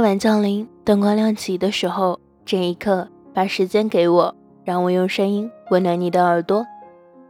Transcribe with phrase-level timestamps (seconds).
[0.00, 6.66] 夜晚降临，灯光亮起的时候，这一刻，把时间给我，让我用声音温暖你的耳朵。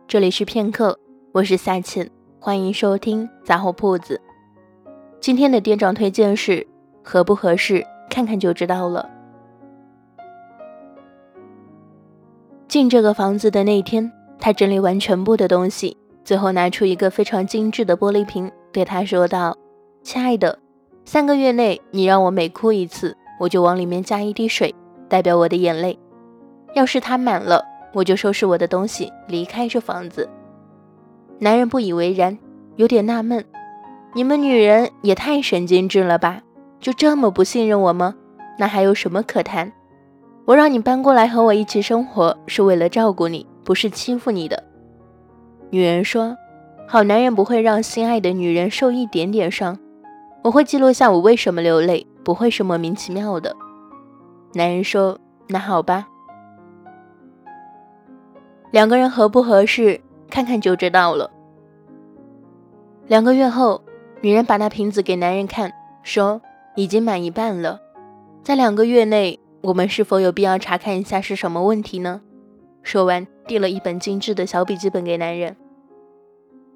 [0.06, 0.96] 这里是片刻，
[1.32, 4.20] 我是夏倩，欢迎收听杂货铺子。
[5.18, 6.64] 今天的店长推荐是
[7.02, 9.10] 合不合适，看看就知道了。
[12.68, 19.56] 进这个房子的那天，他整理完全部的东西，最后拿出一个非常精致的玻璃瓶，对他说道
[20.04, 20.60] ：“亲爱的。”
[21.12, 24.72] 三个月内，你让我每哭一次，我就往里面加一滴水，
[25.08, 25.98] 代表我的眼泪。
[26.74, 30.30] 要是它满了，我就收拾我的东西离开这房子。
[31.40, 32.38] 男人不以为然，
[32.76, 33.44] 有点纳闷：
[34.14, 36.42] 你们女人也太神经质了吧？
[36.78, 38.14] 就这么不信任我吗？
[38.56, 39.72] 那还有什么可谈？
[40.44, 44.62] 我让你搬过来和我一起生活，是为了照顾你，不是欺负你的。
[45.70, 46.36] 女人说：
[46.86, 49.76] 好男人不会让心爱的女人受一点点伤。
[50.42, 53.54] 我会记录下我为什么流泪，不会是莫名其妙的。
[54.54, 56.08] 男人说：“那好吧，
[58.70, 61.30] 两个人合不合适，看看就知道了。”
[63.06, 63.82] 两个月后，
[64.22, 66.40] 女人把那瓶子给男人看，说
[66.74, 67.78] ：“已经满一半了。
[68.42, 72.22] 在两个月内，我们是否有必要查看一下是什么问题呢？”
[72.82, 75.54] 说完，递了一本精致的小笔记本给男人。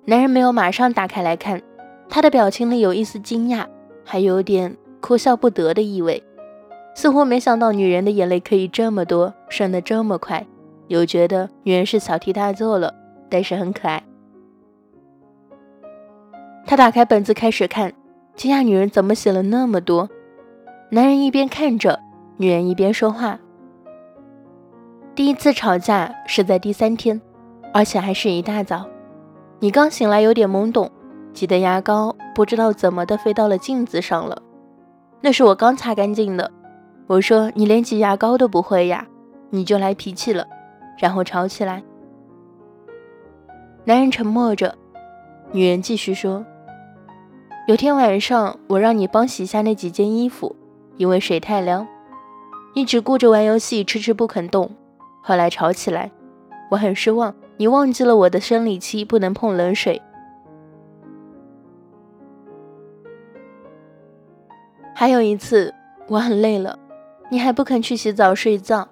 [0.04, 1.62] 男人没有马上打开来看。
[2.14, 3.66] 他的表情里有一丝惊讶，
[4.04, 6.22] 还有点哭笑不得的意味，
[6.94, 10.46] 似乎没想到女人的眼泪可以这么多，顺得这么快，
[10.86, 12.94] 又觉得女人是小题大做了，
[13.28, 14.00] 但是很可爱。
[16.64, 17.92] 他打开本子开始看，
[18.36, 20.08] 惊讶女人怎么写了那么多。
[20.90, 21.98] 男人一边看着，
[22.36, 23.40] 女人一边说话。
[25.16, 27.20] 第一次吵架是在第三天，
[27.72, 28.86] 而且还是一大早，
[29.58, 30.88] 你刚醒来有点懵懂。
[31.34, 34.40] 挤的牙膏不知道怎么的飞到了镜子上了，
[35.20, 36.50] 那是我刚擦干净的。
[37.08, 39.06] 我说你连挤牙膏都不会呀，
[39.50, 40.46] 你就来脾气了，
[40.96, 41.82] 然后吵起来。
[43.84, 44.78] 男人沉默着，
[45.52, 46.46] 女人继续说
[47.68, 50.54] ：“有天晚上我让你帮洗下那几件衣服，
[50.96, 51.86] 因为水太凉，
[52.74, 54.70] 你只顾着玩游戏，迟迟不肯动。
[55.20, 56.10] 后来吵起来，
[56.70, 60.00] 我很失望，你忘记了我的生理期不能碰冷水。”
[65.04, 65.74] 还有一次，
[66.08, 66.78] 我很累了，
[67.28, 68.88] 你还不肯去洗澡睡觉。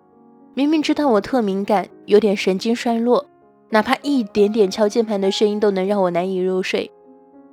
[0.52, 3.24] 明明知道我特敏感，有点神经衰弱，
[3.70, 6.90] 哪怕一点点敲键盘的声音都能让我难以入睡。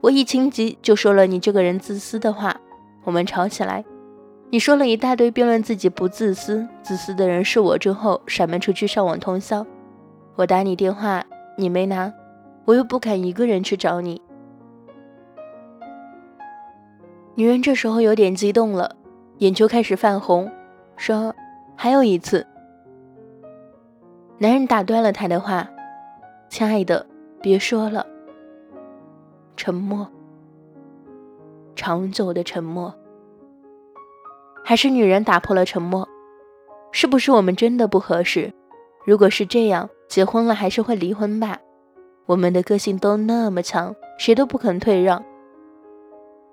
[0.02, 2.60] 我一情急就说了你这个人自私的话，
[3.06, 3.86] 我们吵起来。
[4.50, 9.66] 你说了一大堆辩论自己不自私，自私的人是我之后，闪门出去上网通宵。
[10.36, 11.26] 我打你电话，
[11.58, 12.12] 你没拿，
[12.66, 14.22] 我又不敢一个人去找你。
[17.40, 18.98] 女人这时候有点激动了，
[19.38, 20.52] 眼球开始泛红，
[20.98, 21.34] 说
[21.74, 22.46] ：“还有一次。”
[24.40, 25.66] 男人打断了她的话
[26.52, 27.06] ：“亲爱的，
[27.42, 28.06] 别说了。”
[29.56, 30.06] 沉默，
[31.78, 32.94] 长久的沉默。
[34.62, 36.06] 还是女人打破了沉默
[36.92, 38.54] ：“是不是我们真的不合适？
[39.06, 41.58] 如果是这样，结婚了还是会离婚吧？
[42.26, 45.24] 我们的个性都那么强，谁都不肯退让。”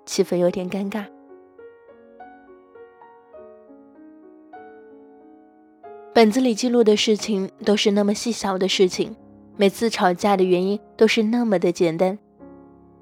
[0.07, 1.05] 气氛有点尴尬。
[6.15, 9.15] 本子里记录的事情都是那么细小的事情，
[9.55, 12.17] 每次吵架的原因都是那么的简单。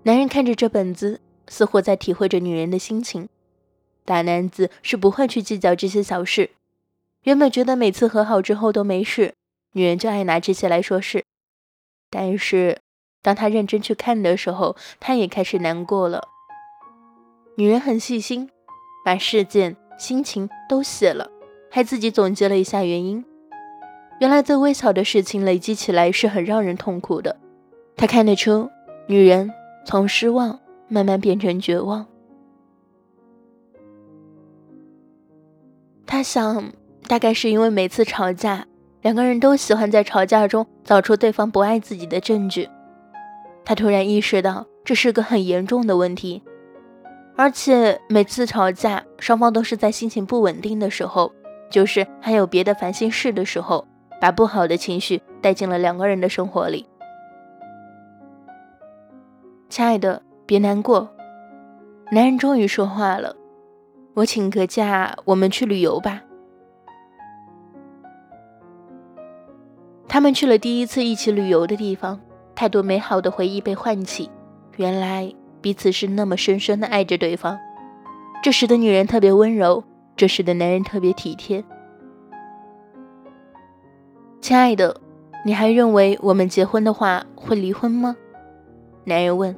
[0.04, 3.30] 男人看着这本子，似乎在体会着女人的心情。
[4.04, 6.50] 大男子是不会去计较这些小事。
[7.24, 9.34] 原本觉得每次和好之后都没事，
[9.72, 11.24] 女人就爱拿这些来说事。
[12.10, 12.80] 但是
[13.22, 16.28] 当他认真去看的时候，他也开始难过了。
[17.58, 18.50] 女人很细心，
[19.06, 21.30] 把事件、心情都写了，
[21.72, 23.24] 还自己总结了一下原因。
[24.20, 27.38] 原来最微小的事情累积起来是很让人痛苦的。
[27.96, 28.70] 他看得出，
[29.08, 29.50] 女人
[29.86, 30.60] 从失望
[30.90, 32.06] 慢慢变成绝望。
[36.06, 36.74] 他想，
[37.08, 38.68] 大概是因为每次吵架，
[39.02, 42.68] 两个人都喜欢在吵架中找出对方不爱自己的证据。
[43.64, 46.44] 他突然意识到，这是个很严重的问题。
[47.38, 51.34] 而且每次吵架，双方都是在心情不稳定的时候，
[51.70, 53.86] 就是还有别的烦心事的时候，
[54.22, 56.88] 把不好的情绪带进了两个人的生活里。
[59.68, 61.10] 亲爱的，别难过。
[62.12, 63.36] 男人终于说话了
[64.16, 66.22] ：“我请个假，我们去旅游吧。”
[70.08, 72.18] 他们去了第一次一起旅游的地方，
[72.56, 74.32] 太多美好的回忆被唤起。
[74.78, 75.34] 原来。
[75.66, 77.58] 彼此是那么深深的爱着对方，
[78.44, 79.84] 这时的女人特别温柔，
[80.16, 81.64] 这时的男人特别体贴。
[84.40, 85.02] 亲爱的，
[85.44, 88.16] 你还认为我们结婚的话会离婚吗？
[89.06, 89.56] 男人问。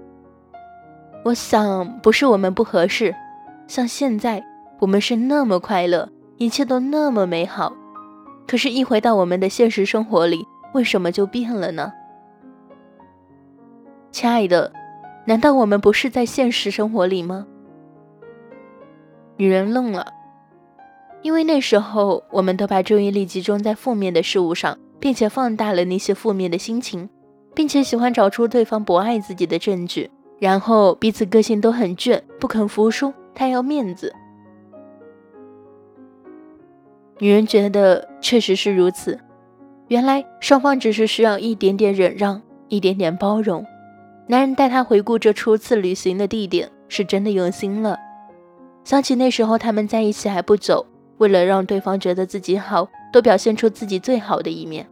[1.25, 3.13] 我想不是我们不合适，
[3.67, 4.41] 像现在
[4.79, 6.07] 我们是那么快乐，
[6.37, 7.73] 一切都那么美好，
[8.47, 11.91] 可是，一回到我们的现实生活里，为什么就变了呢？
[14.09, 14.71] 亲爱的，
[15.27, 17.45] 难道我们不是在现实生活里吗？
[19.35, 20.13] 女人愣了，
[21.21, 27.09] 因为那时候我们都把注意力集中在负面的事物上，并且放大了那些负面的心情，
[27.53, 30.09] 并且喜欢找出对方不爱自己的证据，
[30.39, 34.15] 然后彼此个性都很倔，不肯服输，太要面子。
[37.19, 39.19] 女人觉得确实是如此，
[39.89, 43.65] 原来双方只是需要一点点忍让，一点点包容。
[44.27, 47.97] 男人带她回顾这初次旅行的地点，是真的用心了。
[48.83, 50.85] 想起那时候他们在一起还不久，
[51.17, 54.87] 为了让对方觉得自己好，都表现出自己最好的一面。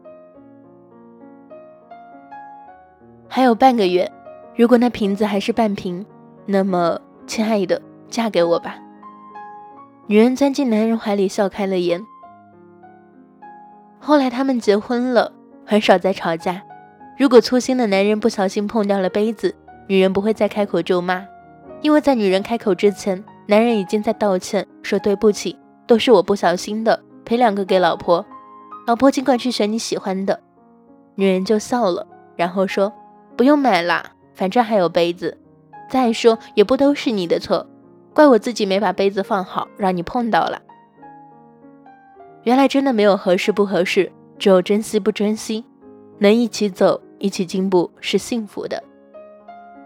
[3.28, 4.10] 还有半个月，
[4.56, 6.06] 如果那瓶子还是半瓶，
[6.46, 8.78] 那么，亲爱的，嫁给我吧。
[10.08, 12.02] 女人钻进男人怀里，笑开了颜。
[14.00, 15.34] 后来他们结婚了，
[15.66, 16.64] 很少再吵架。
[17.18, 19.56] 如果粗心的男人不小心碰掉了杯子，
[19.88, 21.26] 女人不会再开口咒骂，
[21.82, 23.24] 因为在女人开口之前。
[23.48, 28.26] 男人已经在道歉，说对不起，都是我不小心的，赔两个给老婆。
[28.88, 30.40] 老婆尽管去选你喜欢的。
[31.14, 32.92] 女人就笑了，然后说
[33.38, 35.38] ：“不用买啦，反正还有杯子。
[35.88, 37.68] 再说也不都是你的错，
[38.16, 40.60] 怪我自己没把杯子放好，让你碰到了。
[42.46, 45.66] 原来真的没有合适不合适，只有珍惜不珍惜。
[46.18, 48.84] 能一起走，一起进步是幸福的。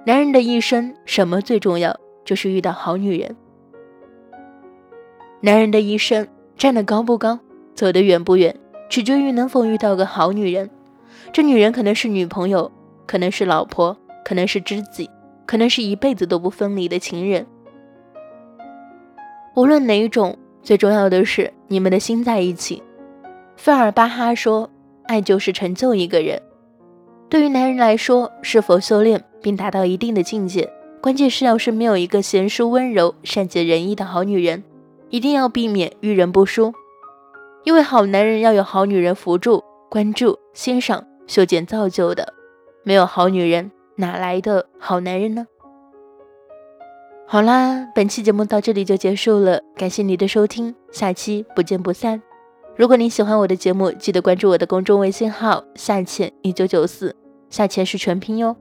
[0.06, 1.98] 男人的一生，什么最重要？
[2.26, 3.34] 就是遇到好女人。”
[5.40, 6.28] 男人的一生
[6.58, 7.40] 站得高不高，
[7.74, 8.54] 走得远不远，
[8.90, 10.70] 取决于能否遇到个好女人。
[11.32, 12.70] 这女人可能是女朋友，
[13.08, 13.96] 可能是老婆，
[14.26, 15.10] 可能是知己，
[15.46, 17.48] 可能是一辈子都不分离的情人。
[19.56, 22.84] 无论哪一种，最重要的是你们的心在一起。
[23.56, 24.70] 费尔巴哈说
[25.08, 26.42] ：“爱就是成就一个人。”
[27.30, 30.68] 对于男人来说，是否修炼并达到一定的境界，
[31.00, 34.64] 关键是要是没有一个贤淑温柔、善解人意的好女人。
[35.12, 36.72] 一定要避免遇人不淑，
[37.64, 42.34] 因为好男人要有好女人扶助、关注、欣赏、修剪、造就的，
[42.84, 45.48] 没有好女人，哪来的好男人呢？
[47.26, 52.22] 好啦，本期节目到这里就结束了，感谢你的收听，下期不见不散。
[52.80, 57.14] 如果你喜欢我的节目，记得关注我的公众微信号“夏浅一九九四”，
[57.52, 58.56] 夏浅是全拼哟。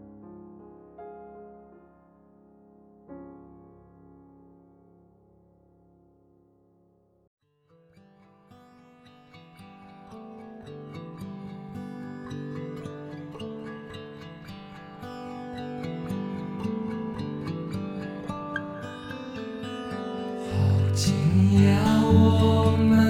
[20.51, 21.15] 好惊
[21.63, 21.70] 讶
[22.05, 23.07] 我们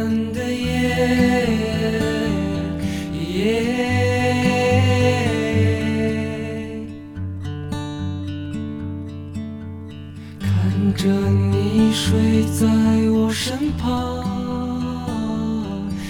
[10.40, 12.66] 看着你睡在
[13.10, 14.24] 我身旁，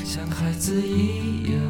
[0.05, 1.61] 像孩子一样。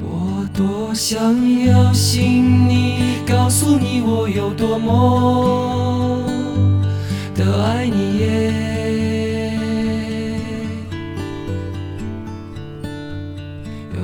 [0.00, 1.18] 我多想
[1.66, 6.22] 要信你，告诉你我有多么
[7.34, 8.18] 的爱你。
[8.18, 8.77] 耶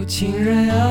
[0.06, 0.84] 情人啊，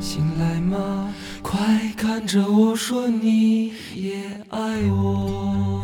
[0.00, 1.12] 醒来吗？
[1.40, 1.58] 快
[1.96, 4.14] 看着我说，你也
[4.50, 4.58] 爱
[4.90, 5.82] 我。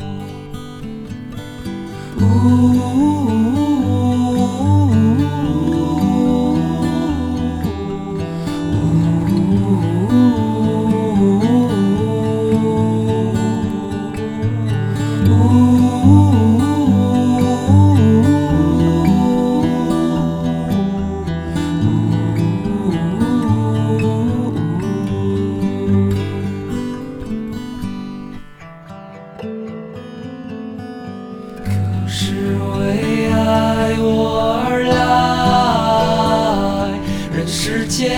[37.50, 38.10] 世界，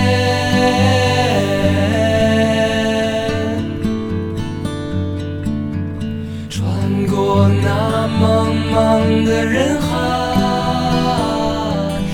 [6.48, 6.66] 穿
[7.06, 9.88] 过那茫茫的人海，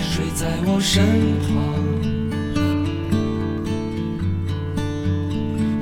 [0.03, 1.03] 睡在我身
[1.41, 1.49] 旁。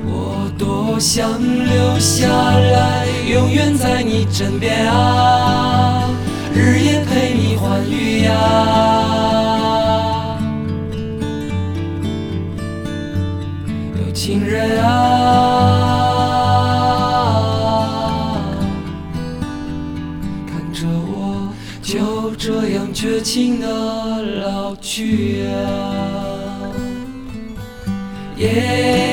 [0.05, 6.09] 我多想留下来，永远在你枕边啊，
[6.53, 9.34] 日夜陪你欢愉呀。
[14.25, 14.89] 情人啊，
[20.47, 21.53] 看着我
[21.83, 25.53] 就这样绝情的老去啊。
[28.37, 29.04] 耶